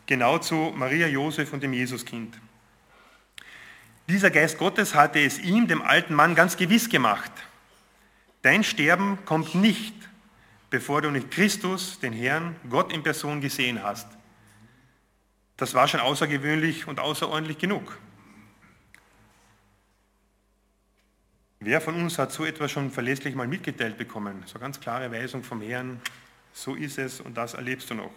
[0.06, 2.38] genau zu Maria, Josef und dem Jesuskind.
[4.08, 7.30] Dieser Geist Gottes hatte es ihm, dem alten Mann, ganz gewiss gemacht.
[8.42, 9.94] Dein Sterben kommt nicht,
[10.70, 14.06] bevor du nicht Christus, den Herrn, Gott in Person gesehen hast.
[15.56, 17.98] Das war schon außergewöhnlich und außerordentlich genug.
[21.60, 24.44] Wer von uns hat so etwas schon verlässlich mal mitgeteilt bekommen?
[24.46, 26.00] So ganz klare Weisung vom Herrn,
[26.52, 28.12] so ist es und das erlebst du noch.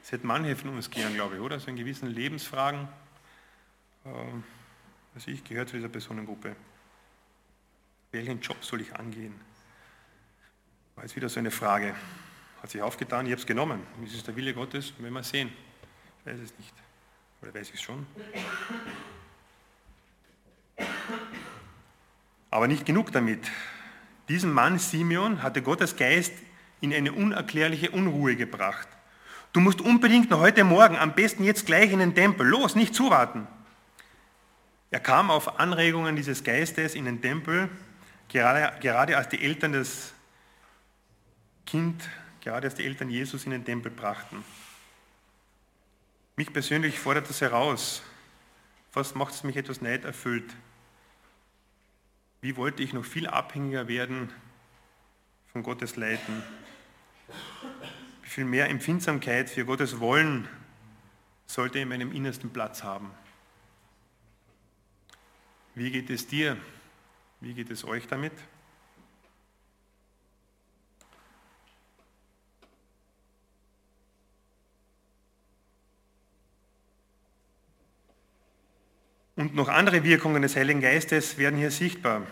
[0.00, 1.60] Das hätte manche von uns gern, glaube ich, oder?
[1.60, 2.88] So in gewissen Lebensfragen.
[5.14, 6.56] Also ich gehöre zu dieser Personengruppe.
[8.10, 9.40] Welchen Job soll ich angehen?
[10.96, 11.94] War jetzt wieder so eine Frage.
[12.60, 13.86] Hat sich aufgetan, ich habe es genommen.
[14.04, 14.92] Ist es der Wille Gottes?
[14.98, 15.52] Wenn wir sehen.
[16.20, 16.74] Ich weiß es nicht.
[17.40, 18.04] Oder weiß ich es schon?
[22.52, 23.50] Aber nicht genug damit.
[24.28, 26.34] Diesen Mann Simeon hatte Gottes Geist
[26.82, 28.86] in eine unerklärliche Unruhe gebracht.
[29.54, 32.46] Du musst unbedingt noch heute Morgen, am besten jetzt gleich in den Tempel.
[32.46, 33.46] Los, nicht zuwarten.
[34.90, 37.70] Er kam auf Anregungen dieses Geistes in den Tempel,
[38.28, 40.12] gerade, gerade als die Eltern des
[41.64, 42.06] Kind,
[42.42, 44.44] gerade als die Eltern Jesus in den Tempel brachten.
[46.36, 48.02] Mich persönlich fordert das heraus.
[48.90, 50.54] Fast macht es mich etwas neiderfüllt.
[52.42, 54.28] Wie wollte ich noch viel abhängiger werden
[55.52, 56.42] von Gottes Leiten?
[58.24, 60.48] Wie viel mehr Empfindsamkeit für Gottes Wollen
[61.46, 63.12] sollte in meinem Innersten Platz haben?
[65.76, 66.56] Wie geht es dir?
[67.40, 68.32] Wie geht es euch damit?
[79.36, 82.26] Und noch andere Wirkungen des Heiligen Geistes werden hier sichtbar.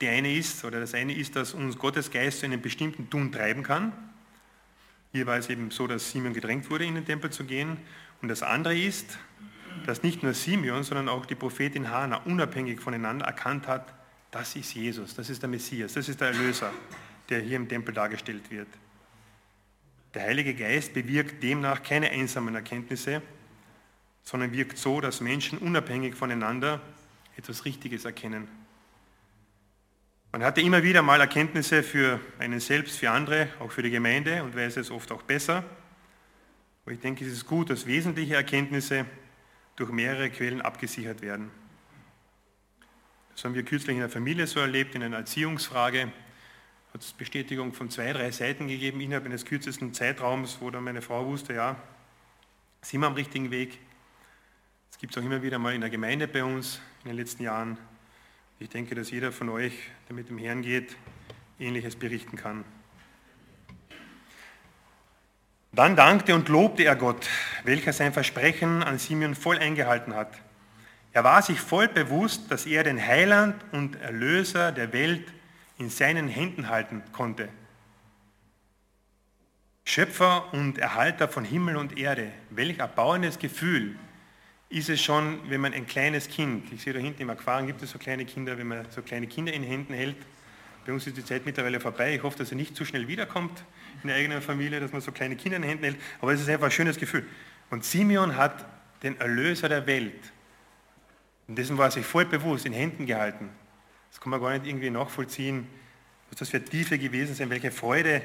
[0.00, 3.32] Die eine ist, oder das eine ist, dass uns Gottes Geist zu einem bestimmten Tun
[3.32, 3.92] treiben kann.
[5.12, 7.78] Hier war es eben so, dass Simeon gedrängt wurde, in den Tempel zu gehen.
[8.20, 9.18] Und das andere ist,
[9.86, 13.94] dass nicht nur Simeon, sondern auch die Prophetin Hannah unabhängig voneinander erkannt hat,
[14.30, 16.72] das ist Jesus, das ist der Messias, das ist der Erlöser,
[17.28, 18.68] der hier im Tempel dargestellt wird.
[20.14, 23.22] Der Heilige Geist bewirkt demnach keine einsamen Erkenntnisse,
[24.22, 26.80] sondern wirkt so, dass Menschen unabhängig voneinander
[27.36, 28.48] etwas Richtiges erkennen.
[30.32, 34.42] Man hatte immer wieder mal Erkenntnisse für einen selbst, für andere, auch für die Gemeinde
[34.42, 35.62] und weiß es oft auch besser.
[36.84, 39.04] Aber ich denke, es ist gut, dass wesentliche Erkenntnisse
[39.76, 41.50] durch mehrere Quellen abgesichert werden.
[43.34, 46.12] Das haben wir kürzlich in der Familie so erlebt, in einer Erziehungsfrage.
[46.92, 51.02] Hat es Bestätigung von zwei, drei Seiten gegeben innerhalb eines kürzesten Zeitraums, wo dann meine
[51.02, 51.76] Frau wusste, ja,
[52.82, 53.78] sind wir am richtigen Weg.
[55.02, 57.76] Gibt es auch immer wieder mal in der Gemeinde bei uns in den letzten Jahren.
[58.60, 59.72] Ich denke, dass jeder von euch,
[60.08, 60.94] der mit dem Herrn geht,
[61.58, 62.64] Ähnliches berichten kann.
[65.72, 67.28] Dann dankte und lobte er Gott,
[67.64, 70.38] welcher sein Versprechen an Simeon voll eingehalten hat.
[71.12, 75.26] Er war sich voll bewusst, dass er den Heiland und Erlöser der Welt
[75.78, 77.48] in seinen Händen halten konnte.
[79.84, 83.96] Schöpfer und Erhalter von Himmel und Erde, welch erbauendes Gefühl
[84.72, 87.82] ist es schon, wenn man ein kleines Kind, ich sehe da hinten im Aquarium gibt
[87.82, 90.16] es so kleine Kinder, wenn man so kleine Kinder in Händen hält,
[90.86, 93.64] bei uns ist die Zeit mittlerweile vorbei, ich hoffe, dass er nicht zu schnell wiederkommt
[94.02, 96.48] in der eigenen Familie, dass man so kleine Kinder in Händen hält, aber es ist
[96.48, 97.26] einfach ein schönes Gefühl.
[97.68, 98.64] Und Simeon hat
[99.02, 100.32] den Erlöser der Welt,
[101.48, 103.50] und dessen war er sich voll bewusst, in Händen gehalten.
[104.10, 105.66] Das kann man gar nicht irgendwie nachvollziehen,
[106.30, 108.22] was das für Tiefe gewesen sein, welche Freude,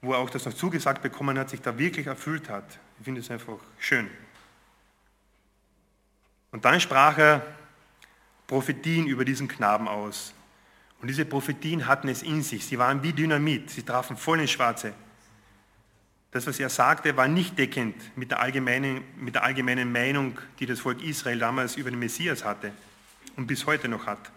[0.00, 2.78] wo er auch das noch zugesagt bekommen hat, sich da wirklich erfüllt hat.
[2.98, 4.08] Ich finde es einfach schön.
[6.54, 7.44] Und dann sprach er
[8.46, 10.32] Prophetien über diesen Knaben aus.
[11.00, 12.64] Und diese Prophetien hatten es in sich.
[12.64, 13.70] Sie waren wie Dynamit.
[13.70, 14.94] Sie trafen voll ins Schwarze.
[16.30, 20.66] Das, was er sagte, war nicht deckend mit der, allgemeinen, mit der allgemeinen Meinung, die
[20.66, 22.70] das Volk Israel damals über den Messias hatte
[23.34, 24.30] und bis heute noch hat.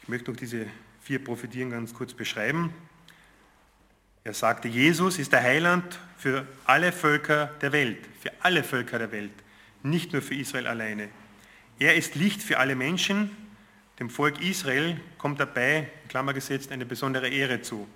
[0.00, 0.64] Ich möchte noch diese
[1.02, 2.72] vier Prophetien ganz kurz beschreiben.
[4.24, 9.12] Er sagte, Jesus ist der Heiland für alle Völker der Welt, für alle Völker der
[9.12, 9.32] Welt
[9.82, 11.08] nicht nur für Israel alleine.
[11.78, 13.30] Er ist Licht für alle Menschen,
[13.98, 17.88] dem Volk Israel kommt dabei, Klammer gesetzt, eine besondere Ehre zu.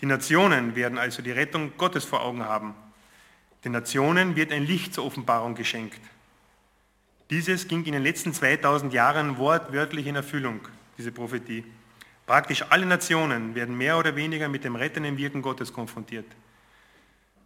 [0.00, 2.74] Die Nationen werden also die Rettung Gottes vor Augen haben.
[3.64, 6.00] Den Nationen wird ein Licht zur Offenbarung geschenkt.
[7.30, 10.60] Dieses ging in den letzten 2000 Jahren wortwörtlich in Erfüllung,
[10.98, 11.64] diese Prophetie.
[12.26, 16.26] Praktisch alle Nationen werden mehr oder weniger mit dem rettenden Wirken Gottes konfrontiert.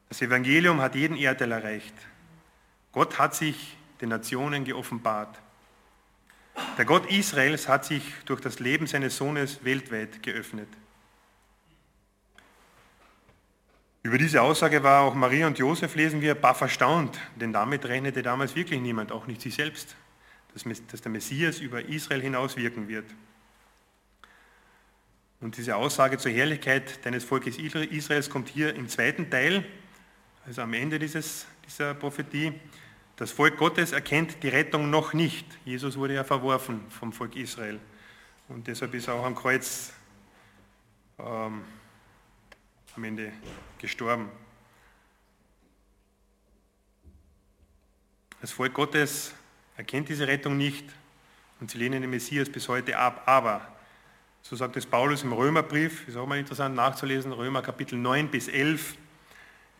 [0.08, 1.94] Das Evangelium hat jeden Erdteil erreicht.
[2.92, 5.38] Gott hat sich den Nationen geoffenbart.
[6.76, 10.68] Der Gott Israels hat sich durch das Leben seines Sohnes weltweit geöffnet.
[14.02, 18.22] Über diese Aussage war auch Maria und Josef, lesen wir, baff erstaunt, denn damit rechnete
[18.22, 19.96] damals wirklich niemand, auch nicht sie selbst,
[20.54, 23.04] dass der Messias über Israel hinaus wirken wird.
[25.40, 29.64] Und diese Aussage zur Herrlichkeit deines Volkes Israels kommt hier im zweiten Teil,
[30.46, 32.52] also am Ende dieses, dieser Prophetie.
[33.16, 35.46] Das Volk Gottes erkennt die Rettung noch nicht.
[35.64, 37.78] Jesus wurde ja verworfen vom Volk Israel.
[38.48, 39.92] Und deshalb ist er auch am Kreuz
[41.18, 41.62] ähm,
[42.96, 43.32] am Ende
[43.78, 44.30] gestorben.
[48.40, 49.34] Das Volk Gottes
[49.76, 50.84] erkennt diese Rettung nicht
[51.60, 53.24] und sie lehnen den Messias bis heute ab.
[53.26, 53.76] Aber
[54.40, 58.48] so sagt es Paulus im Römerbrief, ist auch mal interessant nachzulesen, Römer Kapitel 9 bis
[58.48, 58.96] 11,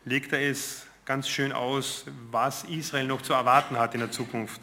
[0.05, 4.61] legt er es ganz schön aus, was Israel noch zu erwarten hat in der Zukunft.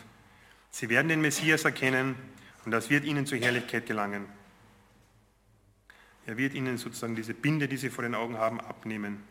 [0.70, 2.14] Sie werden den Messias erkennen
[2.64, 4.26] und das wird ihnen zur Herrlichkeit gelangen.
[6.24, 9.24] Er wird ihnen sozusagen diese Binde, die sie vor den Augen haben, abnehmen.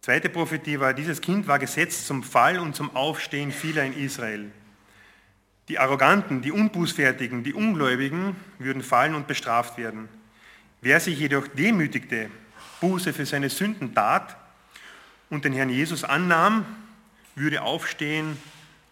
[0.00, 4.50] Zweite Prophetie war, dieses Kind war gesetzt zum Fall und zum Aufstehen vieler in Israel.
[5.68, 10.08] Die Arroganten, die Unbußfertigen, die Ungläubigen würden fallen und bestraft werden.
[10.80, 12.28] Wer sich jedoch demütigte,
[12.80, 14.36] Buße für seine Sünden tat
[15.30, 16.64] und den Herrn Jesus annahm,
[17.34, 18.36] würde aufstehen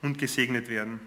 [0.02, 1.00] und gesegnet werden.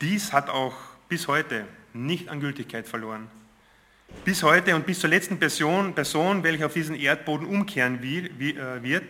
[0.00, 0.74] Dies hat auch
[1.08, 3.28] bis heute nicht an Gültigkeit verloren.
[4.24, 9.04] Bis heute und bis zur letzten Person, Person welche auf diesen Erdboden umkehren äh, wird,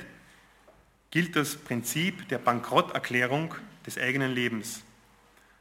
[1.10, 3.54] gilt das Prinzip der Bankrotterklärung
[3.86, 4.82] des eigenen Lebens.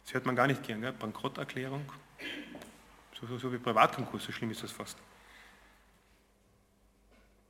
[0.05, 0.93] Das hört man gar nicht gern, gell?
[0.93, 1.83] Bankrotterklärung.
[3.19, 4.97] So, so, so wie Privatkonkurs, so schlimm ist das fast.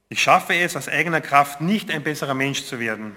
[0.09, 3.13] Ich schaffe es aus eigener Kraft nicht ein besserer Mensch zu werden.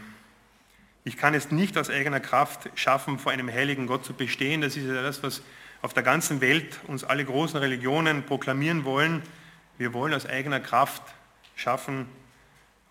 [1.04, 4.60] Ich kann es nicht aus eigener Kraft schaffen, vor einem heiligen Gott zu bestehen.
[4.60, 5.42] Das ist ja das, was
[5.82, 9.22] auf der ganzen Welt uns alle großen Religionen proklamieren wollen.
[9.78, 11.02] Wir wollen aus eigener Kraft
[11.54, 12.06] schaffen,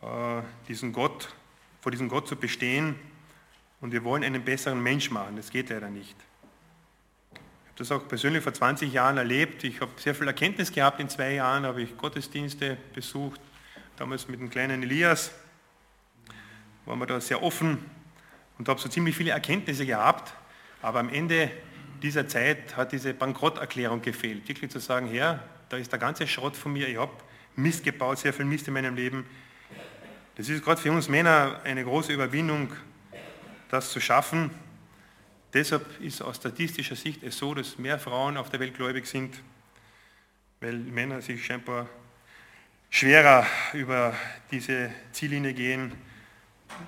[0.02, 1.36] äh, diesen Gott,
[1.82, 2.96] vor diesem Gott zu bestehen.
[3.82, 5.36] Und wir wollen einen besseren Mensch machen.
[5.36, 6.16] Das geht leider nicht.
[7.34, 9.64] Ich habe das auch persönlich vor 20 Jahren erlebt.
[9.66, 11.00] Ich habe sehr viel Erkenntnis gehabt.
[11.02, 13.40] In zwei Jahren habe ich Gottesdienste besucht.
[14.00, 15.32] Damals mit dem kleinen Elias
[16.86, 17.84] waren wir da sehr offen
[18.58, 20.34] und habe so ziemlich viele Erkenntnisse gehabt.
[20.82, 21.52] Aber am Ende
[22.02, 24.48] dieser Zeit hat diese Bankrotterklärung gefehlt.
[24.48, 27.12] Wirklich zu sagen, Herr, da ist der ganze Schrott von mir, ich habe
[27.58, 29.26] Mist gebaut, sehr viel Mist in meinem Leben.
[30.38, 32.72] Das ist gerade für uns Männer eine große Überwindung,
[33.68, 34.50] das zu schaffen.
[35.54, 39.36] Deshalb ist aus statistischer Sicht es so, dass mehr Frauen auf der Welt gläubig sind,
[40.62, 41.90] weil Männer sich scheinbar
[42.90, 44.14] schwerer über
[44.52, 45.92] diese Ziellinie gehen,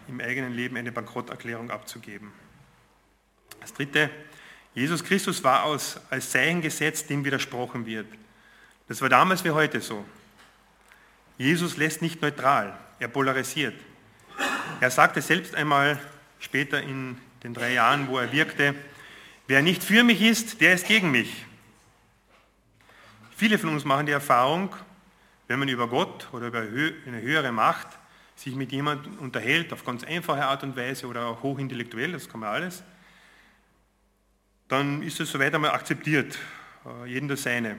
[0.07, 2.31] im eigenen Leben eine Bankrotterklärung abzugeben.
[3.59, 4.09] Das Dritte,
[4.73, 8.07] Jesus Christus war aus, als Zeichen gesetzt, dem widersprochen wird.
[8.87, 10.05] Das war damals wie heute so.
[11.37, 13.75] Jesus lässt nicht neutral, er polarisiert.
[14.79, 15.99] Er sagte selbst einmal,
[16.39, 18.75] später in den drei Jahren, wo er wirkte,
[19.47, 21.45] wer nicht für mich ist, der ist gegen mich.
[23.35, 24.75] Viele von uns machen die Erfahrung,
[25.51, 27.87] wenn man über Gott oder über eine höhere Macht
[28.37, 32.39] sich mit jemandem unterhält, auf ganz einfache Art und Weise oder auch hochintellektuell, das kann
[32.39, 32.83] man alles,
[34.69, 36.39] dann ist es soweit einmal akzeptiert,
[36.85, 37.75] äh, jeden das Seine.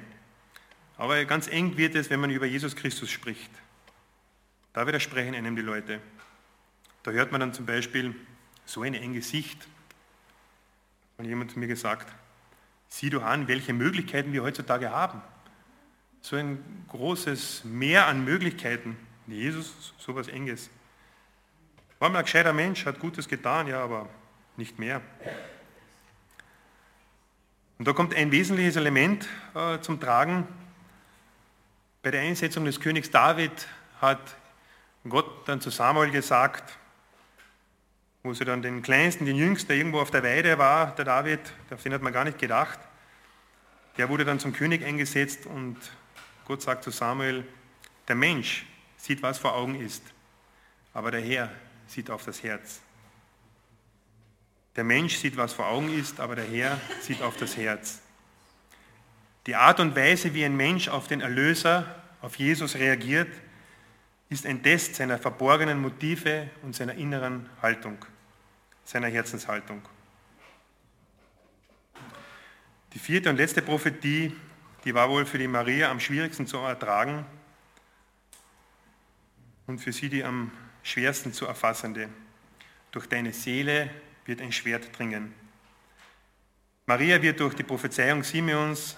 [0.98, 3.50] Aber ganz eng wird es, wenn man über Jesus Christus spricht.
[4.74, 6.00] Da widersprechen einem die Leute.
[7.04, 8.14] Da hört man dann zum Beispiel,
[8.66, 9.66] so eine enge Sicht.
[11.16, 12.12] Hat jemand zu mir gesagt,
[12.88, 15.22] sieh doch an, welche Möglichkeiten wir heutzutage haben.
[16.22, 18.96] So ein großes Meer an Möglichkeiten.
[19.26, 20.70] Jesus, so was Enges.
[21.98, 24.08] War mal ein gescheiter Mensch, hat Gutes getan, ja, aber
[24.56, 25.00] nicht mehr.
[27.78, 30.46] Und da kommt ein wesentliches Element äh, zum Tragen.
[32.02, 33.66] Bei der Einsetzung des Königs David
[34.00, 34.20] hat
[35.08, 36.78] Gott dann zu Samuel gesagt,
[38.22, 41.40] wo sie dann den Kleinsten, den Jüngsten, der irgendwo auf der Weide war, der David,
[41.72, 42.78] auf den hat man gar nicht gedacht,
[43.96, 45.76] der wurde dann zum König eingesetzt und
[46.46, 47.46] Gott sagt zu Samuel,
[48.08, 48.66] der Mensch
[48.96, 50.02] sieht, was vor Augen ist,
[50.92, 51.50] aber der Herr
[51.86, 52.80] sieht auf das Herz.
[54.76, 58.00] Der Mensch sieht, was vor Augen ist, aber der Herr sieht auf das Herz.
[59.46, 63.28] Die Art und Weise, wie ein Mensch auf den Erlöser, auf Jesus reagiert,
[64.28, 67.98] ist ein Test seiner verborgenen Motive und seiner inneren Haltung,
[68.84, 69.82] seiner Herzenshaltung.
[72.94, 74.34] Die vierte und letzte Prophetie,
[74.84, 77.24] die war wohl für die Maria am schwierigsten zu ertragen
[79.66, 80.50] und für sie die am
[80.82, 82.08] schwersten zu erfassende.
[82.90, 83.90] Durch deine Seele
[84.24, 85.34] wird ein Schwert dringen.
[86.86, 88.96] Maria wird durch die Prophezeiung Simeons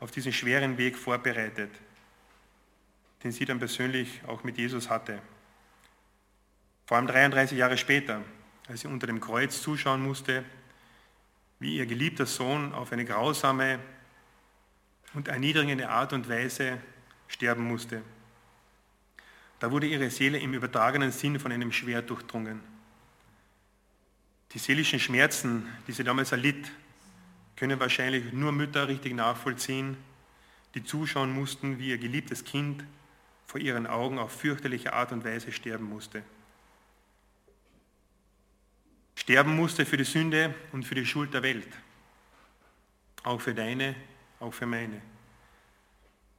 [0.00, 1.70] auf diesen schweren Weg vorbereitet
[3.22, 5.20] den sie dann persönlich auch mit Jesus hatte.
[6.86, 8.22] Vor allem 33 Jahre später,
[8.68, 10.44] als sie unter dem Kreuz zuschauen musste,
[11.60, 13.78] wie ihr geliebter Sohn auf eine grausame
[15.14, 16.78] und erniedrigende Art und Weise
[17.28, 18.02] sterben musste.
[19.60, 22.60] Da wurde ihre Seele im übertragenen Sinn von einem Schwert durchdrungen.
[24.52, 26.70] Die seelischen Schmerzen, die sie damals erlitt,
[27.56, 29.96] können wahrscheinlich nur Mütter richtig nachvollziehen,
[30.74, 32.84] die zuschauen mussten, wie ihr geliebtes Kind
[33.46, 36.22] vor ihren Augen auf fürchterliche Art und Weise sterben musste.
[39.14, 41.68] Sterben musste für die Sünde und für die Schuld der Welt.
[43.22, 43.94] Auch für deine,
[44.42, 45.00] auch für meine.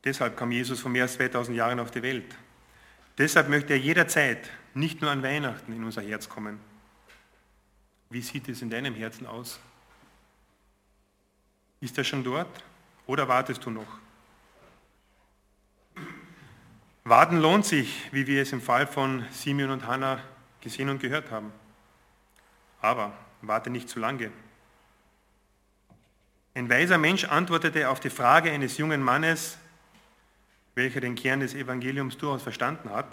[0.03, 2.35] Deshalb kam Jesus vor mehr als 2000 Jahren auf die Welt.
[3.17, 6.59] Deshalb möchte er jederzeit, nicht nur an Weihnachten, in unser Herz kommen.
[8.09, 9.59] Wie sieht es in deinem Herzen aus?
[11.79, 12.63] Ist er schon dort
[13.07, 13.99] oder wartest du noch?
[17.05, 20.21] Warten lohnt sich, wie wir es im Fall von Simeon und Hannah
[20.61, 21.51] gesehen und gehört haben.
[22.81, 24.31] Aber warte nicht zu lange.
[26.55, 29.57] Ein weiser Mensch antwortete auf die Frage eines jungen Mannes,
[30.75, 33.07] welcher den Kern des Evangeliums durchaus verstanden hat.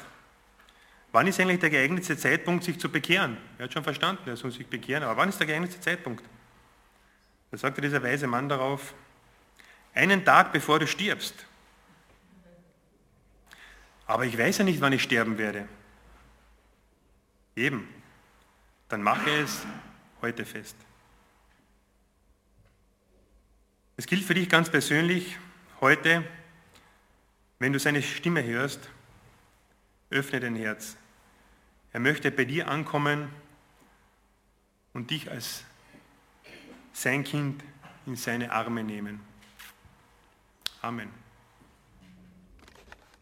[1.12, 3.36] Wann ist eigentlich der geeignete Zeitpunkt, sich zu bekehren?
[3.58, 6.22] Er hat schon verstanden, er soll sich bekehren, aber wann ist der geeignete Zeitpunkt?
[7.50, 8.94] Da sagte dieser weise Mann darauf,
[9.94, 11.46] einen Tag bevor du stirbst.
[14.06, 15.68] Aber ich weiß ja nicht, wann ich sterben werde.
[17.56, 17.88] Eben.
[18.88, 19.64] Dann mache es
[20.20, 20.76] heute fest.
[24.00, 25.36] Es gilt für dich ganz persönlich
[25.82, 26.24] heute,
[27.58, 28.88] wenn du seine Stimme hörst,
[30.08, 30.96] öffne dein Herz.
[31.92, 33.28] Er möchte bei dir ankommen
[34.94, 35.64] und dich als
[36.94, 37.62] sein Kind
[38.06, 39.20] in seine Arme nehmen.
[40.80, 41.10] Amen.